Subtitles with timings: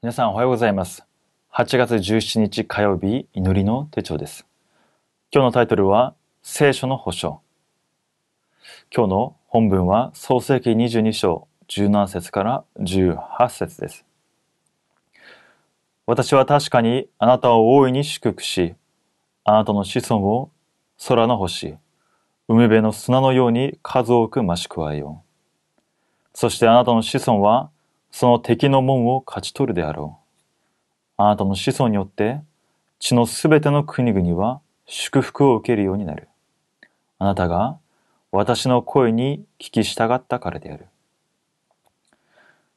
[0.00, 1.04] 皆さんおはようございます。
[1.52, 4.46] 8月17日火曜日祈りの手帳です。
[5.32, 7.40] 今日のタイトルは聖書の保証。
[8.94, 14.04] 今日の本文は創世記22章17節から18節です。
[16.06, 18.76] 私は確かにあなたを大いに祝福し、
[19.42, 20.52] あなたの子孫を
[21.08, 21.74] 空の星、
[22.46, 25.80] 海辺の砂のように数多く増し加えよう。
[26.34, 27.72] そしてあなたの子孫は
[28.10, 30.18] その敵の門を勝ち取るであろ
[31.18, 31.22] う。
[31.22, 32.40] あなたの子孫によって
[32.98, 36.28] 地のすべての国々は祝福を受けるようになる。
[37.18, 37.78] あなたが
[38.30, 40.86] 私の声に聞き従ったからである。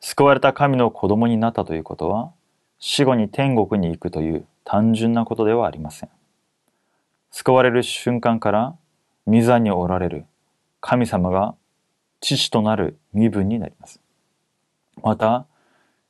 [0.00, 2.30] 救われた神の子供になったということは、
[2.78, 6.10] 死後に天国に行くという単純なことではありません。
[7.30, 8.76] 救われる瞬間から、
[9.26, 10.26] 御座におられる
[10.82, 11.54] 神様が
[12.20, 14.00] 父となる身分になります。
[15.02, 15.46] また、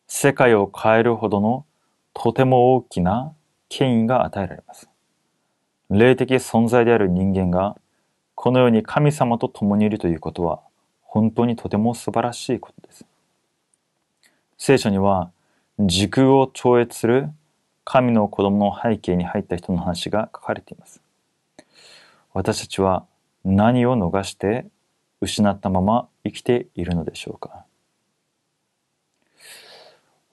[0.06, 1.64] 世界を変えるほどの
[2.12, 3.32] とても大きな
[3.68, 4.88] 権威が与えられます。
[5.90, 7.76] 霊的存在である人間が
[8.34, 10.60] このように神様と共にいるということは
[11.02, 13.04] 本当にとても素晴らしいことです。
[14.58, 15.30] 聖書には
[15.78, 17.28] 時空を超越する
[17.84, 21.00] 神の子供の背景に入った人の話が書かれています。
[22.32, 23.04] 私たちは
[23.44, 24.66] 何を逃して
[25.20, 27.64] 失ったまま生きているのでしょうか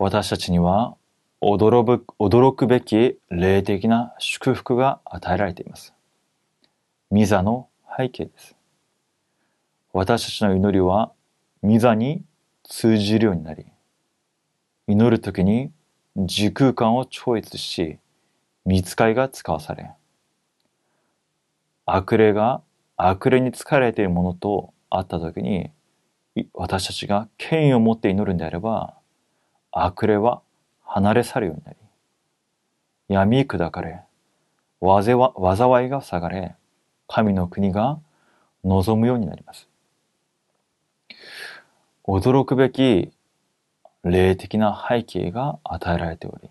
[0.04, 0.96] 私たちには
[1.42, 5.94] 驚く驚くべき霊的な祝福が与えられています。
[7.12, 8.56] ミザの背景です。
[9.94, 11.12] 私たちの祈りは
[11.62, 12.24] ミザに
[12.64, 13.68] 通じるようになり、
[14.88, 15.72] 祈るときに
[16.18, 18.00] 時空間を超越し、
[18.66, 19.92] 見つかりが使わされ、
[21.86, 22.64] 悪霊が
[22.98, 25.70] 悪霊に疲れているものと会ったときに、
[26.56, 28.96] 私たちが権威を持って祈るんであれば、
[29.72, 30.42] 悪霊は
[30.84, 31.78] 離れ去るようになり、
[33.08, 34.02] 闇砕かれ、
[34.82, 36.56] 災いが下がれ、
[37.08, 38.00] 神の国が
[38.64, 39.68] 望むようになります。
[42.06, 43.12] 驚くべき
[44.04, 46.50] 霊的な背景が与えられており、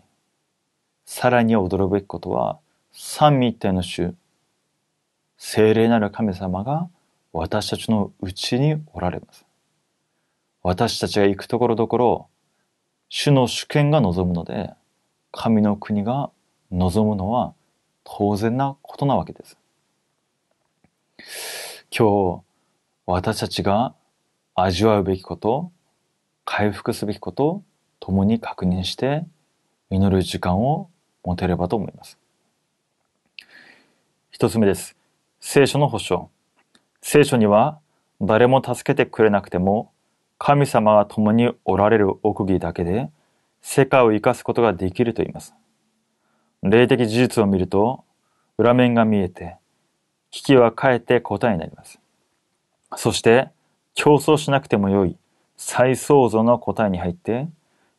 [1.04, 2.59] さらに驚くべきことは、
[2.92, 4.14] 三位一体の主、
[5.36, 6.88] 聖霊なる神様が
[7.32, 9.44] 私たちのうちにおられます。
[10.62, 12.29] 私たちが行くところどころ、
[13.12, 14.71] 主の主権が望むので、
[15.32, 16.31] 神の国が
[16.71, 17.54] 望むのは
[18.04, 19.59] 当然なことなわけです。
[21.91, 22.43] 今日、
[23.06, 23.94] 私たちが
[24.54, 25.72] 味わうべきこと、
[26.44, 27.65] 回復すべきことを
[27.98, 29.27] 共に確認して
[29.91, 30.88] 祈る時間を
[31.25, 32.16] 持てればと思います。
[34.31, 34.97] 一つ目です。
[35.41, 36.31] 聖書の保証。
[37.03, 37.81] 聖書には
[38.21, 39.91] 誰も助けてくれなくても
[40.42, 43.10] 神様が共におられる奥義だけで
[43.60, 45.54] 世界を生かすことができると言います。
[46.62, 48.04] 霊的事実を見ると
[48.56, 49.58] 裏面が見えて
[50.30, 52.00] 危機はかえって答えになります。
[52.96, 53.50] そして
[53.92, 55.18] 競争しなくてもよい
[55.58, 57.46] 再創造の答えに入って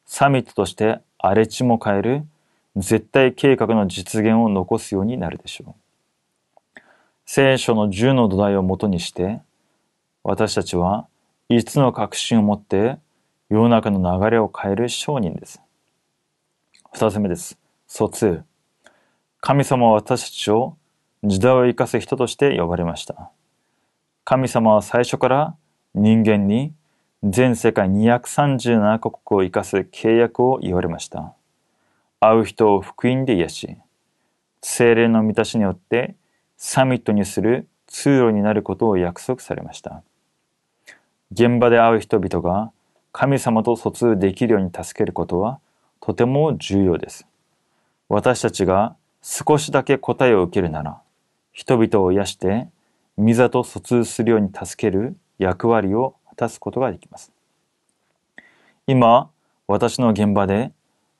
[0.07, 2.25] サミットとして荒れ地も変える
[2.75, 6.81] 絶対計画の実現を残すようになるでしょう。
[7.23, 9.41] 聖書の10の土台をもとにして
[10.23, 11.07] 私たちは
[11.51, 12.97] 5つの確信を持って
[13.49, 15.61] 世の中の流れを変える商人です。
[16.93, 17.57] 二つ目です。
[17.87, 18.43] 疎通。
[19.41, 20.77] 神様は私たちを
[21.25, 23.31] 時代を生かす人として呼ばれました。
[24.23, 25.55] 神様は最初から
[25.93, 26.73] 人間に
[27.21, 31.33] 全世界237カ国を生かす契約を言われました。
[32.21, 33.77] 会う人を福音で癒し、
[34.61, 36.15] 精霊の満たしによって
[36.55, 40.01] サミットにする通路になることを約束されました。
[41.31, 42.71] 現場で会う人々が
[43.11, 45.59] 神様と疎通できるように助けることは
[46.01, 47.27] とても重要です。
[48.09, 51.01] 私たちが少しだけ答えを受けるなら、
[51.53, 52.67] 人々を癒して、
[53.17, 57.31] ミザと疎通するように助ける役割を果たすことができます。
[58.87, 59.29] 今、
[59.67, 60.71] 私の現場で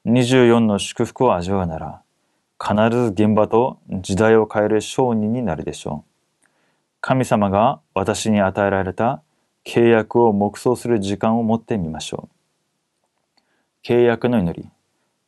[0.06, 2.02] 24の祝福を味わうなら、
[2.60, 6.04] 必ず現場と時代を変える商人になるでしょ
[6.44, 6.48] う。
[7.02, 9.22] 神様が私に与えられた
[9.64, 12.42] 契約を黙想する時間を持ってみましょう。
[13.84, 14.70] 契約の祈り。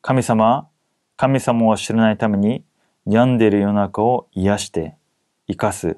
[0.02, 0.68] 神様、
[1.18, 2.64] 神様を知らないために
[3.06, 4.96] 病んでいる世の中を癒して、
[5.48, 5.98] 生かす、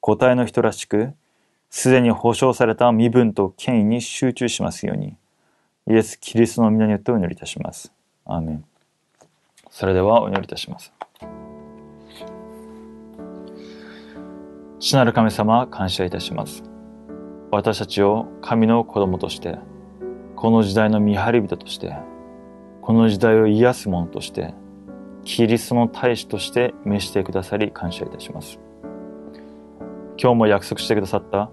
[0.00, 1.14] 答えの人らしく、
[1.70, 5.16] すでに保証された身分と権威に集中しますように、
[5.88, 7.92] イエス・キリストの皆によってお祈りいたします。
[8.24, 8.64] アーメン。
[9.70, 10.92] それではお祈りいたします。
[14.78, 16.73] 父なる神様、感謝いたします。
[17.54, 19.58] 私たちを神の子供として、
[20.34, 21.96] この時代の見張り人として、
[22.82, 24.54] この時代を癒す者として、
[25.22, 28.58] キリストの大使として召してくださり感謝いたします。
[30.20, 31.50] 今日も約束してくださった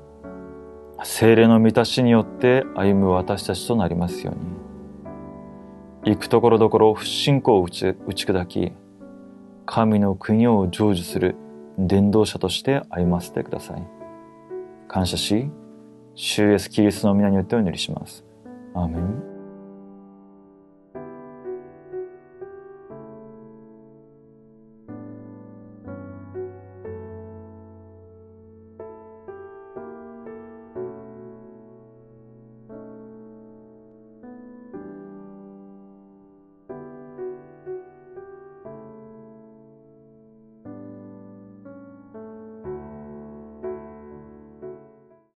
[1.04, 6.14] 精霊の満たしによって歩む私たちとなりますように。
[6.14, 8.72] 行くところどころ不信仰を打ち打ち砕き、
[9.68, 11.36] 神の国を成就する
[11.78, 13.88] 伝道者として歩ませてください。
[14.88, 15.52] 感謝し、
[16.16, 18.24] 主イエスキリストの皆によってお祈りします。
[18.74, 19.31] アーメン。